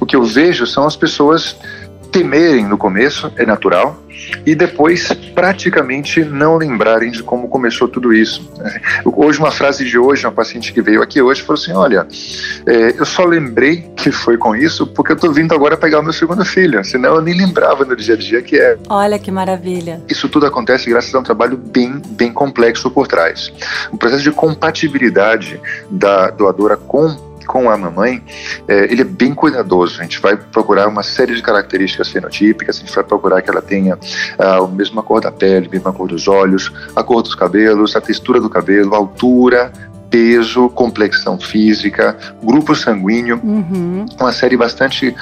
O 0.00 0.06
que 0.06 0.14
eu 0.14 0.22
vejo 0.22 0.66
são 0.66 0.86
as 0.86 0.94
pessoas 0.94 1.56
temerem 2.14 2.64
no 2.64 2.78
começo, 2.78 3.32
é 3.36 3.44
natural, 3.44 4.00
e 4.46 4.54
depois 4.54 5.12
praticamente 5.34 6.24
não 6.24 6.56
lembrarem 6.56 7.10
de 7.10 7.24
como 7.24 7.48
começou 7.48 7.88
tudo 7.88 8.14
isso. 8.14 8.48
Hoje, 9.04 9.40
uma 9.40 9.50
frase 9.50 9.84
de 9.84 9.98
hoje, 9.98 10.24
uma 10.24 10.32
paciente 10.32 10.72
que 10.72 10.80
veio 10.80 11.02
aqui 11.02 11.20
hoje 11.20 11.42
falou 11.42 11.60
assim: 11.60 11.72
Olha, 11.72 12.06
é, 12.64 12.94
eu 12.96 13.04
só 13.04 13.24
lembrei 13.24 13.90
que 13.96 14.12
foi 14.12 14.38
com 14.38 14.54
isso 14.54 14.86
porque 14.86 15.10
eu 15.10 15.16
estou 15.16 15.32
vindo 15.32 15.52
agora 15.52 15.76
pegar 15.76 15.98
o 15.98 16.04
meu 16.04 16.12
segundo 16.12 16.44
filho, 16.44 16.84
senão 16.84 17.16
eu 17.16 17.20
nem 17.20 17.36
lembrava 17.36 17.84
no 17.84 17.96
dia 17.96 18.14
a 18.14 18.16
dia 18.16 18.40
que 18.40 18.56
é. 18.56 18.78
Olha 18.88 19.18
que 19.18 19.32
maravilha. 19.32 20.00
Isso 20.08 20.28
tudo 20.28 20.46
acontece 20.46 20.88
graças 20.88 21.12
a 21.12 21.18
um 21.18 21.24
trabalho 21.24 21.56
bem, 21.56 22.00
bem 22.10 22.32
complexo 22.32 22.88
por 22.92 23.08
trás. 23.08 23.52
O 23.90 23.98
processo 23.98 24.22
de 24.22 24.30
compatibilidade 24.30 25.60
da 25.90 26.30
doadora 26.30 26.76
com 26.76 27.33
com 27.46 27.70
a 27.70 27.76
mamãe, 27.76 28.22
é, 28.68 28.84
ele 28.84 29.02
é 29.02 29.04
bem 29.04 29.34
cuidadoso. 29.34 30.00
A 30.00 30.02
gente 30.02 30.20
vai 30.20 30.36
procurar 30.36 30.88
uma 30.88 31.02
série 31.02 31.34
de 31.34 31.42
características 31.42 32.08
fenotípicas, 32.08 32.76
a 32.76 32.80
gente 32.80 32.94
vai 32.94 33.04
procurar 33.04 33.42
que 33.42 33.50
ela 33.50 33.62
tenha 33.62 33.98
a 34.38 34.66
mesma 34.66 35.02
cor 35.02 35.20
da 35.20 35.32
pele, 35.32 35.66
a 35.66 35.70
mesma 35.70 35.92
cor 35.92 36.08
dos 36.08 36.28
olhos, 36.28 36.72
a 36.94 37.02
cor 37.02 37.22
dos 37.22 37.34
cabelos, 37.34 37.96
a 37.96 38.00
textura 38.00 38.40
do 38.40 38.48
cabelo, 38.48 38.94
a 38.94 38.98
altura, 38.98 39.72
peso, 40.14 40.68
complexão 40.68 41.40
física, 41.40 42.16
grupo 42.40 42.72
sanguíneo, 42.76 43.40
uhum. 43.42 44.06
uma 44.20 44.32
série 44.32 44.56
bastante 44.56 45.12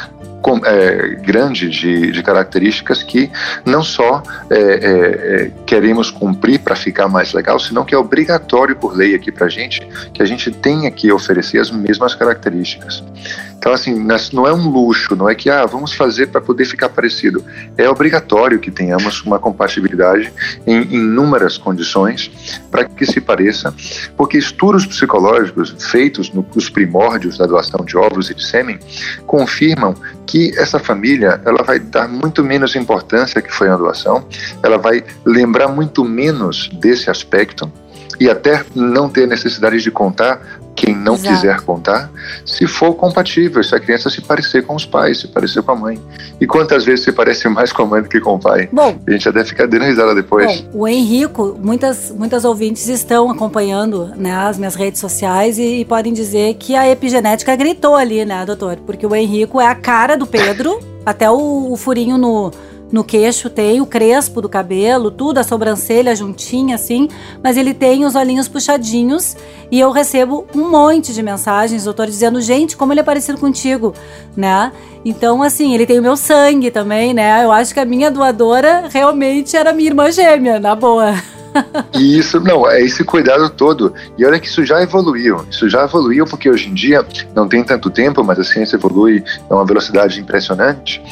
é, 0.65 1.15
grande 1.21 1.69
de, 1.69 2.11
de, 2.11 2.23
características 2.23 3.03
que 3.03 3.31
não 3.65 3.83
só 3.83 4.23
é, 4.51 4.59
é, 4.59 4.61
é 4.61 5.51
queremos 5.67 6.11
cumprir 6.11 6.61
para 6.61 6.75
ficar 6.75 7.09
mais 7.09 7.33
legal, 7.33 7.59
senão 7.59 7.85
que 7.85 7.95
é 7.95 7.99
obrigatório 7.99 8.77
por 8.77 8.95
lei 8.95 9.15
aqui 9.15 9.31
para 9.31 9.47
a 9.47 9.51
gente 9.51 9.81
que 10.13 10.23
a 10.23 10.27
gente 10.27 10.51
tenha 10.51 10.91
que 10.91 11.11
oferecer 11.13 11.59
as 11.59 11.71
mesmas 11.71 12.15
características. 12.15 13.03
Então, 13.63 13.73
assim, 13.73 13.95
não 14.33 14.45
é 14.45 14.53
um 14.53 14.69
luxo, 14.69 15.15
não 15.15 15.31
é 15.31 15.37
que, 15.37 15.49
ah, 15.49 15.65
vamos 15.65 15.93
fazer 15.93 16.27
para 16.27 16.41
poder 16.41 16.65
ficar 16.65 16.89
parecido. 16.89 17.45
É 17.79 17.89
obrigatório 17.89 18.59
que 18.59 18.73
tenhamos 18.73 19.23
uma 19.23 19.39
compatibilidade 19.39 20.33
em 20.67 20.83
inúmeras 20.93 21.59
condições 21.59 22.29
para 22.73 22.85
que 22.85 23.07
se 23.07 23.21
pareça, 23.21 23.73
porque 24.17 24.37
estudos 24.37 24.85
psicológicos 24.85 25.77
feitos 25.79 26.33
nos 26.33 26.69
primórdios 26.69 27.39
da 27.39 27.47
doação 27.47 27.85
de 27.85 27.97
ovos 27.97 28.31
e 28.31 28.35
de 28.35 28.45
sêmen 28.45 28.81
confirmam 29.29 29.95
que 30.27 30.53
essa 30.59 30.81
família 30.81 31.41
ela 31.45 31.63
vai 31.63 31.79
dar 31.79 32.09
muito 32.09 32.43
menos 32.43 32.75
importância 32.75 33.41
que 33.41 33.55
foi 33.55 33.69
a 33.69 33.77
doação, 33.77 34.27
ela 34.61 34.77
vai 34.77 35.05
lembrar 35.25 35.69
muito 35.69 36.05
menos 36.05 36.69
desse 36.81 37.09
aspecto 37.09 37.71
e 38.19 38.29
até 38.29 38.65
não 38.75 39.09
ter 39.09 39.27
necessidade 39.27 39.81
de 39.81 39.91
contar 39.91 40.41
quem 40.83 40.97
não 40.97 41.15
Exato. 41.15 41.37
quiser 41.37 41.61
contar, 41.61 42.11
se 42.45 42.67
for 42.67 42.93
compatível, 42.95 43.63
se 43.63 43.73
a 43.73 43.79
criança 43.79 44.11
se 44.11 44.21
parecer 44.21 44.67
com 44.67 44.75
os 44.75 44.85
pais, 44.85 45.21
se 45.21 45.29
parecer 45.29 45.63
com 45.63 45.71
a 45.71 45.77
mãe. 45.77 46.01
E 46.41 46.47
quantas 46.47 46.85
vezes 46.85 47.05
se 47.05 47.13
parece 47.13 47.49
mais 47.49 47.73
com 47.73 47.85
a 47.85 47.87
mãe 47.87 48.03
do 48.03 48.09
que 48.09 48.19
com 48.19 48.35
o 48.35 48.39
pai? 48.39 48.69
Bom, 48.73 48.99
a 49.07 49.11
gente 49.13 49.29
até 49.29 49.45
fica 49.45 49.65
dando 49.69 49.85
risada 49.85 50.13
depois. 50.13 50.61
Bom, 50.63 50.81
o 50.81 50.89
Henrico, 50.89 51.57
muitas, 51.63 52.11
muitas 52.11 52.45
ouvintes 52.45 52.89
estão 52.89 53.31
acompanhando 53.31 54.11
né, 54.17 54.35
as 54.35 54.59
minhas 54.59 54.75
redes 54.75 55.01
sociais 55.01 55.57
e, 55.57 55.81
e 55.81 55.85
podem 55.85 56.13
dizer 56.13 56.55
que 56.55 56.75
a 56.75 56.91
epigenética 56.91 57.55
gritou 57.55 57.95
ali, 57.95 58.25
né, 58.25 58.45
doutor? 58.45 58.77
Porque 58.85 59.07
o 59.07 59.15
Henrico 59.15 59.61
é 59.61 59.69
a 59.69 59.77
cara 59.77 60.17
do 60.17 60.27
Pedro, 60.27 60.81
até 61.07 61.31
o, 61.31 61.71
o 61.71 61.77
furinho 61.77 62.19
no 62.19 62.51
no 62.93 63.03
queixo 63.03 63.49
tem 63.49 63.81
o 63.81 63.87
crespo 63.87 64.43
do 64.43 64.49
cabelo, 64.49 65.11
tudo, 65.11 65.39
a 65.39 65.43
sobrancelha 65.43 66.15
juntinha 66.15 66.75
assim, 66.75 67.09
mas 67.43 67.57
ele 67.57 67.73
tem 67.73 68.05
os 68.05 68.15
olhinhos 68.15 68.49
puxadinhos 68.49 69.35
e 69.71 69.81
eu 69.81 69.91
recebo 69.91 70.47
um 70.55 70.69
monte 70.69 71.15
de 71.15 71.23
mensagens, 71.23 71.85
doutor, 71.85 72.07
dizendo, 72.07 72.41
gente, 72.43 72.77
como 72.77 72.93
ele 72.93 73.01
é 73.01 73.03
parecido 73.03 73.39
contigo, 73.39 73.95
né? 74.37 74.71
Então, 75.05 75.43
assim, 75.43 75.75
ele 75.75 75.87
tem 75.87 75.99
o 75.99 76.03
meu 76.03 76.17
sangue 76.17 76.71
também, 76.71 77.15
né? 77.15 77.43
Eu 77.43 77.51
acho 77.51 77.73
que 77.73 77.81
a 77.81 77.85
minha 77.85 78.11
doadora 78.11 78.85
realmente 78.89 79.57
era 79.57 79.73
minha 79.73 79.89
irmã 79.89 80.11
gêmea, 80.13 80.61
na 80.61 80.75
boa. 80.75 81.15
E 81.95 82.19
isso, 82.19 82.41
não, 82.41 82.69
é 82.69 82.81
esse 82.81 83.05
cuidado 83.05 83.51
todo. 83.51 83.95
E 84.17 84.25
olha 84.25 84.41
que 84.41 84.47
isso 84.47 84.65
já 84.65 84.83
evoluiu. 84.83 85.45
Isso 85.51 85.69
já 85.69 85.85
evoluiu 85.85 86.25
porque 86.25 86.49
hoje 86.49 86.69
em 86.69 86.75
dia 86.75 87.05
não 87.35 87.47
tem 87.47 87.63
tanto 87.63 87.91
tempo, 87.91 88.25
mas 88.25 88.39
a 88.39 88.45
ciência 88.45 88.77
evolui 88.77 89.23
a 89.49 89.55
uma 89.55 89.65
velocidade 89.65 90.19
impressionante. 90.19 91.03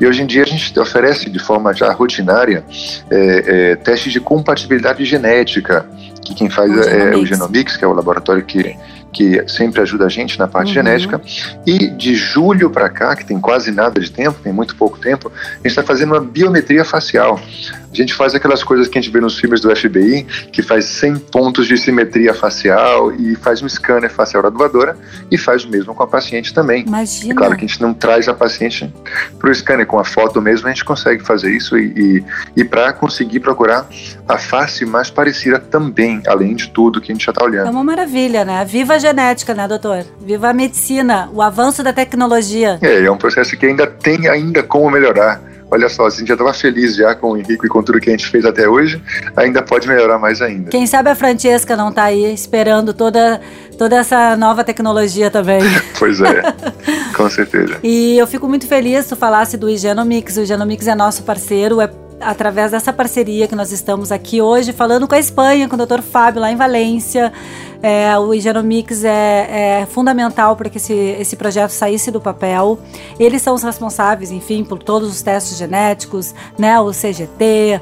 E 0.00 0.06
hoje 0.06 0.22
em 0.22 0.26
dia 0.26 0.42
a 0.42 0.46
gente 0.46 0.78
oferece 0.78 1.30
de 1.30 1.38
forma 1.38 1.72
já 1.72 1.92
rotinária 1.92 2.64
é, 3.08 3.70
é, 3.72 3.76
testes 3.76 4.12
de 4.12 4.20
compatibilidade 4.20 5.04
genética, 5.04 5.86
que 6.24 6.34
quem 6.34 6.50
faz 6.50 6.70
o 6.70 6.80
é, 6.82 7.14
é 7.14 7.16
o 7.16 7.24
Genomics, 7.24 7.76
que 7.76 7.84
é 7.84 7.88
o 7.88 7.92
laboratório 7.92 8.44
que 8.44 8.76
que 9.16 9.48
sempre 9.48 9.80
ajuda 9.80 10.04
a 10.04 10.08
gente 10.10 10.38
na 10.38 10.46
parte 10.46 10.68
uhum. 10.68 10.74
genética. 10.74 11.20
E 11.66 11.88
de 11.88 12.14
julho 12.14 12.68
para 12.68 12.90
cá, 12.90 13.16
que 13.16 13.24
tem 13.24 13.40
quase 13.40 13.70
nada 13.70 13.98
de 13.98 14.10
tempo, 14.10 14.38
tem 14.42 14.52
muito 14.52 14.76
pouco 14.76 14.98
tempo, 14.98 15.32
a 15.34 15.56
gente 15.56 15.68
está 15.68 15.82
fazendo 15.82 16.12
uma 16.12 16.20
biometria 16.20 16.84
facial. 16.84 17.40
A 17.96 18.04
gente 18.04 18.14
faz 18.14 18.34
aquelas 18.34 18.62
coisas 18.62 18.88
que 18.88 18.98
a 18.98 19.00
gente 19.00 19.10
vê 19.10 19.20
nos 19.20 19.38
filmes 19.38 19.60
do 19.60 19.74
FBI, 19.74 20.24
que 20.52 20.62
faz 20.62 20.84
100 20.84 21.16
pontos 21.16 21.66
de 21.66 21.78
simetria 21.78 22.34
facial 22.34 23.12
e 23.12 23.34
faz 23.36 23.62
um 23.62 23.68
scanner 23.68 24.10
facial 24.10 24.42
da 24.42 24.50
doadora 24.50 24.96
e 25.30 25.38
faz 25.38 25.64
o 25.64 25.68
mesmo 25.68 25.94
com 25.94 26.02
a 26.02 26.06
paciente 26.06 26.52
também. 26.52 26.84
Imagina. 26.86 27.32
É 27.32 27.36
claro 27.36 27.56
que 27.56 27.64
a 27.64 27.68
gente 27.68 27.80
não 27.80 27.94
traz 27.94 28.28
a 28.28 28.34
paciente 28.34 28.92
para 29.38 29.50
o 29.50 29.54
scanner, 29.54 29.86
com 29.86 29.98
a 29.98 30.04
foto 30.04 30.40
mesmo 30.42 30.66
a 30.66 30.70
gente 30.70 30.84
consegue 30.84 31.24
fazer 31.24 31.50
isso 31.50 31.78
e, 31.78 31.92
e, 31.96 32.24
e 32.60 32.64
para 32.64 32.92
conseguir 32.92 33.40
procurar 33.40 33.88
a 34.28 34.38
face 34.38 34.84
mais 34.84 35.10
parecida 35.10 35.58
também, 35.58 36.22
além 36.26 36.54
de 36.54 36.70
tudo 36.70 37.00
que 37.00 37.10
a 37.10 37.14
gente 37.14 37.24
já 37.24 37.32
está 37.32 37.44
olhando. 37.44 37.68
É 37.68 37.70
uma 37.70 37.84
maravilha, 37.84 38.44
né? 38.44 38.64
Viva 38.64 38.94
a 38.94 38.98
genética, 38.98 39.54
né, 39.54 39.66
doutor? 39.66 40.04
Viva 40.20 40.50
a 40.50 40.52
medicina, 40.52 41.30
o 41.32 41.40
avanço 41.40 41.82
da 41.82 41.92
tecnologia. 41.92 42.78
É, 42.82 43.04
é 43.04 43.10
um 43.10 43.16
processo 43.16 43.56
que 43.56 43.66
ainda 43.66 43.86
tem 43.86 44.28
ainda 44.28 44.62
como 44.62 44.90
melhorar. 44.90 45.40
Olha 45.70 45.88
só, 45.88 46.06
a 46.06 46.10
gente 46.10 46.28
já 46.28 46.34
estava 46.34 46.54
feliz 46.54 46.94
já 46.94 47.14
com 47.14 47.32
o 47.32 47.36
Henrique 47.36 47.66
e 47.66 47.68
com 47.68 47.82
tudo 47.82 48.00
que 48.00 48.08
a 48.08 48.12
gente 48.12 48.28
fez 48.28 48.44
até 48.44 48.68
hoje, 48.68 49.02
ainda 49.36 49.62
pode 49.62 49.88
melhorar 49.88 50.18
mais 50.18 50.40
ainda. 50.40 50.70
Quem 50.70 50.86
sabe 50.86 51.10
a 51.10 51.14
Francesca 51.14 51.76
não 51.76 51.88
está 51.88 52.04
aí 52.04 52.32
esperando 52.32 52.94
toda, 52.94 53.40
toda 53.76 53.96
essa 53.96 54.36
nova 54.36 54.62
tecnologia 54.62 55.30
também. 55.30 55.60
pois 55.98 56.20
é, 56.20 56.42
com 57.16 57.28
certeza. 57.28 57.78
E 57.82 58.16
eu 58.16 58.26
fico 58.26 58.48
muito 58.48 58.66
feliz 58.66 59.04
que 59.04 59.10
tu 59.10 59.16
falasse 59.16 59.56
do 59.56 59.68
Igenomics. 59.68 60.36
O 60.36 60.42
Igenomics 60.42 60.86
é 60.86 60.94
nosso 60.94 61.24
parceiro, 61.24 61.80
é 61.80 61.90
através 62.20 62.70
dessa 62.70 62.92
parceria 62.92 63.46
que 63.46 63.54
nós 63.54 63.72
estamos 63.72 64.10
aqui 64.10 64.40
hoje 64.40 64.72
falando 64.72 65.06
com 65.06 65.14
a 65.14 65.18
Espanha, 65.18 65.68
com 65.68 65.76
o 65.76 65.86
Dr. 65.86 66.00
Fábio 66.00 66.40
lá 66.40 66.50
em 66.50 66.56
Valência. 66.56 67.32
É, 67.82 68.16
o 68.18 68.38
Genomics 68.38 69.04
é, 69.04 69.80
é 69.82 69.86
fundamental 69.86 70.56
para 70.56 70.68
que 70.68 70.78
esse, 70.78 70.92
esse 70.92 71.36
projeto 71.36 71.70
saísse 71.70 72.10
do 72.10 72.20
papel. 72.20 72.78
Eles 73.18 73.42
são 73.42 73.54
os 73.54 73.62
responsáveis, 73.62 74.30
enfim, 74.30 74.64
por 74.64 74.82
todos 74.82 75.10
os 75.10 75.22
testes 75.22 75.56
genéticos, 75.56 76.34
né, 76.58 76.78
o 76.80 76.90
CGT, 76.90 77.80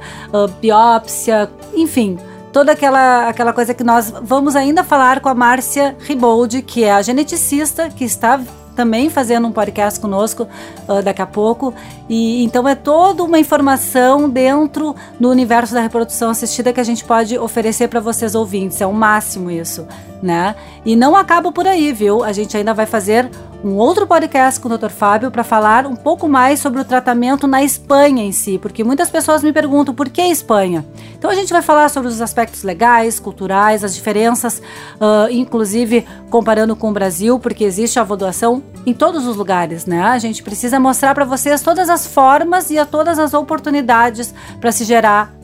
biópsia, 0.61 1.51
enfim 1.75 2.19
toda 2.53 2.71
aquela, 2.71 3.29
aquela 3.29 3.53
coisa 3.53 3.75
que 3.75 3.83
nós 3.83 4.15
vamos 4.23 4.55
ainda 4.55 4.85
falar 4.85 5.19
com 5.19 5.29
a 5.29 5.35
Márcia 5.35 5.97
Riboldi, 5.99 6.63
que 6.63 6.85
é 6.85 6.93
a 6.93 7.03
geneticista 7.03 7.91
que 7.91 8.05
está 8.05 8.41
também 8.75 9.09
fazendo 9.09 9.47
um 9.47 9.53
podcast 9.53 9.99
conosco 10.01 10.49
uh, 10.89 11.03
daqui 11.03 11.23
a 11.23 11.27
pouco. 11.27 11.73
E 12.09 12.45
então 12.45 12.69
é 12.69 12.75
toda 12.75 13.23
uma 13.23 13.39
informação 13.39 14.29
dentro 14.29 14.95
do 15.19 15.31
universo 15.31 15.75
da 15.75 15.81
reprodução 15.81 16.31
assistida 16.31 16.73
que 16.73 16.81
a 16.81 16.85
gente 16.85 17.05
pode 17.05 17.39
oferecer 17.39 17.89
para 17.89 18.01
vocês 18.01 18.35
ouvintes. 18.35 18.81
É 18.81 18.87
o 18.87 18.93
máximo 18.93 19.51
isso, 19.51 19.87
né? 20.23 20.55
E 20.85 20.97
não 20.97 21.17
acaba 21.17 21.51
por 21.51 21.67
aí, 21.67 21.93
viu? 21.93 22.23
A 22.23 22.33
gente 22.33 22.57
ainda 22.57 22.75
vai 22.75 22.87
fazer 22.87 23.31
um 23.65 23.77
outro 23.77 24.07
podcast 24.07 24.61
com 24.61 24.69
o 24.69 24.77
Dr. 24.77 24.91
Fábio 24.91 25.31
para 25.31 25.43
falar 25.43 25.87
um 25.87 25.97
pouco 25.97 26.29
mais 26.29 26.61
sobre 26.61 26.83
o 26.83 26.85
tratamento 26.85 27.47
na 27.47 27.63
Espanha 27.63 28.23
em 28.23 28.31
si, 28.31 28.59
porque 28.59 28.85
muitas 28.85 29.09
pessoas 29.09 29.43
me 29.43 29.55
perguntam 29.55 29.95
por 29.95 30.11
que 30.11 30.21
Espanha. 30.21 30.85
Então 31.17 31.31
a 31.31 31.35
gente 31.35 31.51
vai 31.51 31.63
falar 31.63 31.89
sobre 31.89 32.11
os 32.11 32.21
aspectos 32.21 32.63
legais, 32.63 33.19
culturais, 33.19 33.83
as 33.83 33.95
diferenças, 33.95 34.61
uh, 34.97 35.31
inclusive 35.31 36.07
comparando 36.29 36.77
com 36.77 36.91
o 36.91 36.93
Brasil, 36.93 37.39
porque 37.39 37.65
existe 37.65 37.99
a 37.99 38.03
avodoação 38.03 38.63
em 38.85 38.93
todos 38.93 39.27
os 39.27 39.35
lugares, 39.35 39.87
né? 39.87 40.03
A 40.03 40.19
gente 40.19 40.43
precisa 40.43 40.79
mostrar 40.79 41.15
para 41.15 41.25
vocês 41.25 41.63
todas 41.63 41.89
as 41.89 42.07
formas 42.07 42.69
e 42.71 42.79
a 42.79 42.85
todas 42.85 43.19
as 43.19 43.33
oportunidades 43.33 44.35
para 44.61 44.73
se 44.73 44.85
gerar 44.85 45.35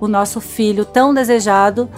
o 0.00 0.08
nosso 0.08 0.40
filho 0.40 0.84
tão 0.84 1.14
desejado 1.14 1.88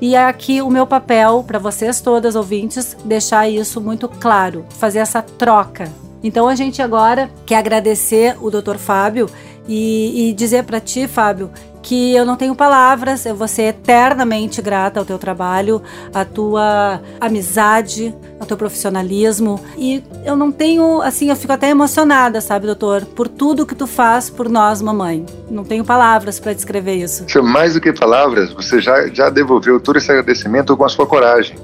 e 0.00 0.14
é 0.14 0.24
aqui 0.24 0.62
o 0.62 0.70
meu 0.70 0.86
papel 0.86 1.44
para 1.46 1.58
vocês 1.58 2.00
todas 2.00 2.34
ouvintes 2.34 2.96
deixar 3.04 3.48
isso 3.48 3.80
muito 3.80 4.08
claro, 4.08 4.64
fazer 4.70 5.00
essa 5.00 5.20
troca. 5.20 5.90
Então 6.22 6.48
a 6.48 6.54
gente 6.54 6.80
agora 6.80 7.30
quer 7.46 7.56
agradecer 7.56 8.36
o 8.40 8.50
Dr. 8.50 8.76
Fábio 8.76 9.28
e, 9.68 10.30
e 10.30 10.32
dizer 10.32 10.64
para 10.64 10.80
ti, 10.80 11.06
Fábio, 11.06 11.50
que 11.82 12.14
eu 12.14 12.24
não 12.24 12.36
tenho 12.36 12.54
palavras, 12.54 13.24
eu 13.24 13.34
vou 13.34 13.48
ser 13.48 13.62
eternamente 13.62 14.60
grata 14.60 15.00
ao 15.00 15.06
teu 15.06 15.18
trabalho, 15.18 15.82
à 16.12 16.24
tua 16.24 17.00
amizade, 17.20 18.14
ao 18.38 18.46
teu 18.46 18.56
profissionalismo. 18.56 19.60
E 19.76 20.02
eu 20.24 20.36
não 20.36 20.52
tenho, 20.52 21.00
assim, 21.02 21.30
eu 21.30 21.36
fico 21.36 21.52
até 21.52 21.70
emocionada, 21.70 22.40
sabe, 22.40 22.66
doutor, 22.66 23.04
por 23.04 23.28
tudo 23.28 23.66
que 23.66 23.74
tu 23.74 23.86
faz 23.86 24.28
por 24.28 24.48
nós, 24.48 24.82
mamãe. 24.82 25.24
Não 25.50 25.64
tenho 25.64 25.84
palavras 25.84 26.38
para 26.38 26.52
descrever 26.52 26.94
isso. 26.94 27.24
Mais 27.42 27.74
do 27.74 27.80
que 27.80 27.92
palavras, 27.92 28.52
você 28.52 28.80
já, 28.80 29.06
já 29.08 29.30
devolveu 29.30 29.80
todo 29.80 29.96
esse 29.96 30.10
agradecimento 30.10 30.76
com 30.76 30.84
a 30.84 30.88
sua 30.88 31.06
coragem. 31.06 31.56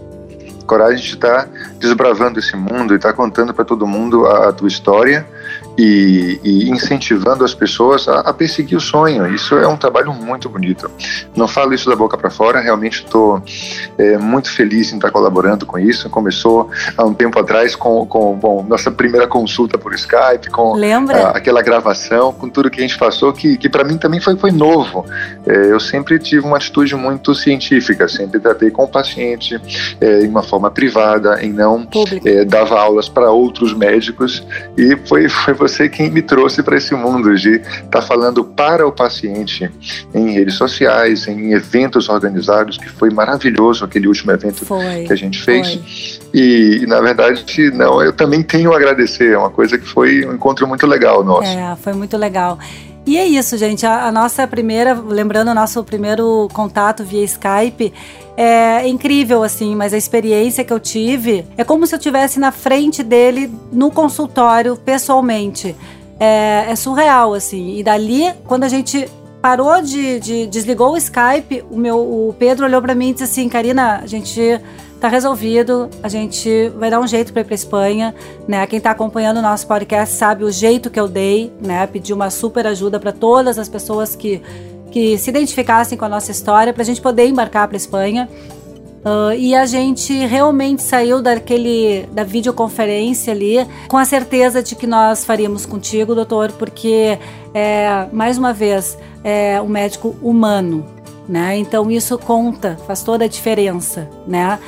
Coragem 0.67 1.05
de 1.05 1.15
estar 1.15 1.49
desbravando 1.79 2.41
esse 2.41 2.57
mundo 2.57 2.93
e 2.93 2.97
estar 2.97 3.13
contando 3.13 3.55
para 3.55 3.65
todo 3.65 3.87
mundo 3.87 4.27
a, 4.27 4.49
a 4.49 4.53
tua 4.53 4.67
história 4.67 5.25
e, 5.77 6.41
e 6.43 6.71
incentivando 6.71 7.45
as 7.45 7.55
pessoas 7.55 8.09
a, 8.09 8.21
a, 8.21 8.33
perseguir 8.33 8.77
o 8.79 8.81
sonho. 8.81 9.33
Isso 9.35 9.55
é 9.57 9.69
um 9.69 9.77
trabalho 9.77 10.13
muito 10.13 10.49
bonito. 10.49 10.91
Não 11.35 11.47
falo 11.47 11.75
isso 11.75 11.89
da 11.89 11.97
boca 11.97 12.17
para 12.17 12.31
fora, 12.31 12.61
realmente 12.61 13.05
estou 13.05 13.43
é, 13.99 14.17
muito 14.17 14.51
feliz 14.51 14.93
em 14.93 14.97
estar 14.97 15.11
colaborando 15.11 15.67
com 15.67 15.79
isso. 15.79 16.09
Começou 16.09 16.71
há 16.97 17.05
um 17.05 17.13
tempo 17.13 17.39
atrás 17.39 17.77
com, 17.77 18.07
com 18.07 18.35
bom, 18.35 18.65
nossa 18.67 18.91
primeira 18.91 19.27
consulta 19.27 19.77
por 19.77 19.95
Skype, 19.95 20.51
com 20.51 20.75
a, 21.27 21.31
aquela 21.31 21.63
gravação, 21.63 22.33
com 22.33 22.49
tudo 22.49 22.71
que 22.71 22.79
a 22.79 22.83
gente 22.83 22.99
passou, 22.99 23.33
que, 23.33 23.57
que 23.57 23.69
para 23.69 23.85
mim 23.85 23.99
também 23.99 24.21
foi, 24.21 24.37
foi 24.37 24.51
novo. 24.51 25.05
É, 25.47 25.73
eu 25.73 25.81
sempre 25.81 26.19
tive 26.19 26.47
uma 26.47 26.57
atitude 26.57 26.95
muito 26.95 27.35
científica, 27.35 28.09
sempre 28.09 28.41
tratei 28.41 28.71
com 28.71 28.85
o 28.85 28.89
paciente 28.89 29.61
é, 30.01 30.21
em 30.21 30.29
uma 30.29 30.43
forma 30.43 30.71
privada, 30.71 31.43
em 31.43 31.53
não 31.53 31.87
é, 32.25 32.45
dava 32.45 32.79
aulas 32.79 33.09
para 33.09 33.31
outros 33.31 33.75
médicos 33.75 34.47
e 34.77 34.97
foi, 35.07 35.29
foi 35.29 35.55
você 35.69 35.89
quem 35.89 36.11
me 36.11 36.23
trouxe 36.23 36.63
para 36.63 36.77
esse 36.77 36.95
mundo 36.95 37.35
de 37.37 37.57
estar 37.57 37.89
tá 37.89 38.03
falando 38.03 38.45
para 38.45 38.87
o 38.87 38.93
paciente 38.93 39.71
em 40.15 40.33
redes 40.33 40.55
sociais, 40.55 41.27
em 41.27 41.53
eventos 41.53 42.09
organizados, 42.09 42.79
que 42.79 42.89
foi 42.89 43.11
maravilhoso 43.11 43.85
aquele 43.85 44.07
último 44.07 44.33
evento 44.33 44.65
foi, 44.65 45.05
que 45.05 45.13
a 45.13 45.17
gente 45.17 45.43
fez. 45.43 46.21
E, 46.33 46.81
e, 46.83 46.87
na 46.87 47.01
verdade, 47.01 47.71
não, 47.73 48.03
eu 48.03 48.13
também 48.13 48.43
tenho 48.43 48.73
a 48.73 48.77
agradecer, 48.77 49.33
é 49.33 49.39
uma 49.39 49.51
coisa 49.51 49.77
que 49.79 49.87
foi 49.87 50.25
um 50.25 50.35
encontro 50.35 50.67
muito 50.67 50.87
legal 50.87 51.25
nosso. 51.25 51.49
É, 51.49 51.77
foi 51.77 51.93
muito 51.93 52.17
legal. 52.17 52.59
E 53.07 53.17
é 53.17 53.25
isso, 53.25 53.57
gente. 53.57 53.87
A, 53.87 54.07
a, 54.07 54.13
nossa 54.13 54.47
primeira, 54.49 54.93
lembrando 54.93 55.53
o 55.53 55.55
nosso 55.55 55.83
primeiro 55.85 56.49
contato 56.53 57.05
via 57.05 57.23
Skype, 57.23 57.93
é 58.37 58.87
incrível, 58.89 59.45
assim, 59.45 59.77
mas 59.77 59.95
a 59.95 59.97
experiência 59.97 60.65
que 60.65 60.73
eu 60.73 60.81
tive 60.81 61.47
é 61.57 61.63
como 61.63 61.87
se 61.87 61.95
eu 61.95 61.99
estivesse 61.99 62.41
na 62.41 62.51
frente 62.51 63.05
dele 63.05 63.49
no 63.71 63.93
consultório, 63.93 64.77
pessoalmente. 64.77 65.77
É, 66.19 66.67
é, 66.69 66.75
surreal, 66.75 67.33
assim. 67.33 67.77
E 67.79 67.83
dali, 67.85 68.33
quando 68.45 68.65
a 68.65 68.69
gente 68.69 69.09
parou 69.41 69.81
de, 69.81 70.19
de 70.19 70.47
desligou 70.47 70.95
o 70.95 70.97
Skype, 70.97 71.63
o 71.71 71.77
meu 71.77 71.99
o 71.99 72.35
Pedro 72.37 72.65
olhou 72.65 72.83
para 72.83 72.95
mim 72.95 73.11
e 73.11 73.13
disse 73.13 73.25
assim, 73.25 73.49
Karina, 73.49 74.01
a 74.03 74.07
gente 74.07 74.61
tá 75.07 75.09
resolvido, 75.09 75.89
a 76.03 76.09
gente 76.09 76.69
vai 76.71 76.91
dar 76.91 77.01
um 77.01 77.07
jeito 77.07 77.33
para 77.33 77.43
ir 77.43 77.45
para 77.45 77.55
Espanha, 77.55 78.15
né? 78.49 78.67
Quem 78.67 78.79
está 78.79 78.91
acompanhando 78.91 79.37
o 79.37 79.43
nosso 79.43 79.67
podcast 79.67 80.15
sabe 80.17 80.43
o 80.43 80.51
jeito 80.51 80.91
que 80.91 80.99
eu 80.99 81.07
dei, 81.07 81.53
né? 81.61 81.87
Pedi 81.87 82.13
uma 82.13 82.29
super 82.29 82.67
ajuda 82.67 82.99
para 82.99 83.13
todas 83.13 83.59
as 83.59 83.69
pessoas 83.69 84.17
que 84.17 84.43
que 84.91 85.19
se 85.19 85.29
identificassem 85.29 85.99
com 85.99 86.07
a 86.07 86.09
nossa 86.09 86.31
história 86.31 86.73
para 86.73 86.83
a 86.83 86.87
gente 86.87 87.03
poder 87.03 87.27
embarcar 87.27 87.69
para 87.69 87.77
Espanha. 87.77 88.29
Uh, 89.05 89.33
e 89.37 89.55
a 89.55 89.67
gente 89.67 90.13
realmente 90.27 90.83
saiu 90.83 91.21
daquele 91.23 92.09
da 92.13 92.25
videoconferência 92.25 93.33
ali 93.33 93.59
com 93.89 93.99
a 93.99 94.05
certeza 94.05 94.63
de 94.63 94.75
que 94.75 94.87
nós 94.87 95.25
faríamos 95.25 95.67
contigo, 95.67 96.15
doutor, 96.15 96.51
porque 96.53 97.19
é, 97.55 98.07
mais 98.11 98.39
uma 98.39 98.53
vez 98.53 98.99
é 99.23 99.61
um 99.61 99.69
médico 99.69 100.17
humano, 100.21 100.85
né? 101.29 101.57
Então 101.57 101.91
isso 101.91 102.19
conta, 102.19 102.77
faz 102.87 103.03
toda 103.03 103.27
a 103.27 103.29
diferença, 103.29 104.09
né? 104.27 104.59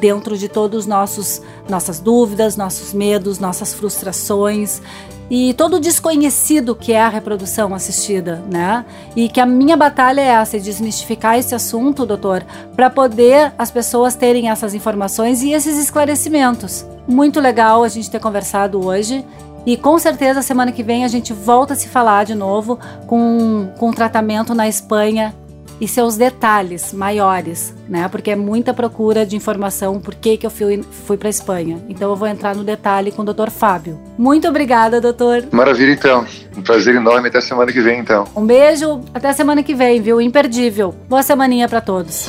Dentro 0.00 0.36
de 0.36 0.48
todos 0.48 0.80
os 0.80 0.86
nossos 0.86 1.40
nossas 1.68 2.00
dúvidas, 2.00 2.56
nossos 2.56 2.92
medos, 2.92 3.38
nossas 3.38 3.74
frustrações 3.74 4.80
e 5.28 5.54
todo 5.54 5.76
o 5.76 5.80
desconhecido 5.80 6.74
que 6.74 6.92
é 6.92 7.00
a 7.00 7.08
reprodução 7.08 7.74
assistida, 7.74 8.42
né? 8.50 8.84
E 9.16 9.28
que 9.28 9.40
a 9.40 9.46
minha 9.46 9.76
batalha 9.76 10.20
é 10.20 10.26
essa, 10.26 10.56
é 10.56 10.60
desmistificar 10.60 11.36
esse 11.36 11.54
assunto, 11.54 12.06
doutor, 12.06 12.44
para 12.76 12.88
poder 12.88 13.52
as 13.58 13.70
pessoas 13.70 14.14
terem 14.14 14.48
essas 14.48 14.74
informações 14.74 15.42
e 15.42 15.52
esses 15.52 15.76
esclarecimentos. 15.78 16.86
Muito 17.08 17.40
legal 17.40 17.82
a 17.82 17.88
gente 17.88 18.10
ter 18.10 18.20
conversado 18.20 18.84
hoje 18.84 19.24
e 19.64 19.76
com 19.76 19.98
certeza 19.98 20.42
semana 20.42 20.70
que 20.70 20.82
vem 20.82 21.04
a 21.04 21.08
gente 21.08 21.32
volta 21.32 21.72
a 21.72 21.76
se 21.76 21.88
falar 21.88 22.24
de 22.24 22.34
novo 22.34 22.78
com, 23.08 23.68
com 23.78 23.90
tratamento 23.90 24.54
na 24.54 24.68
Espanha 24.68 25.34
e 25.80 25.86
seus 25.86 26.16
detalhes 26.16 26.92
maiores, 26.92 27.74
né? 27.88 28.08
Porque 28.08 28.30
é 28.30 28.36
muita 28.36 28.72
procura 28.72 29.26
de 29.26 29.36
informação 29.36 30.00
por 30.00 30.14
que, 30.14 30.36
que 30.36 30.46
eu 30.46 30.50
fui, 30.50 30.82
fui 31.06 31.16
para 31.16 31.28
Espanha. 31.28 31.82
Então 31.88 32.10
eu 32.10 32.16
vou 32.16 32.28
entrar 32.28 32.54
no 32.54 32.64
detalhe 32.64 33.10
com 33.12 33.22
o 33.22 33.24
Dr. 33.24 33.50
Fábio. 33.50 34.00
Muito 34.16 34.48
obrigada, 34.48 35.00
doutor. 35.00 35.44
Maravilha, 35.52 35.92
então. 35.92 36.24
Um 36.56 36.62
prazer 36.62 36.94
enorme. 36.94 37.28
Até 37.28 37.40
semana 37.40 37.72
que 37.72 37.80
vem, 37.80 38.00
então. 38.00 38.24
Um 38.34 38.46
beijo. 38.46 39.00
Até 39.12 39.32
semana 39.32 39.62
que 39.62 39.74
vem, 39.74 40.00
viu? 40.00 40.20
Imperdível. 40.20 40.94
Boa 41.08 41.22
semaninha 41.22 41.68
para 41.68 41.80
todos. 41.80 42.28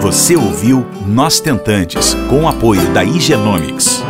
Você 0.00 0.36
ouviu 0.36 0.86
Nós 1.04 1.40
Tentantes, 1.40 2.14
com 2.28 2.44
o 2.44 2.48
apoio 2.48 2.86
da 2.92 3.02
Igenomics. 3.02 4.04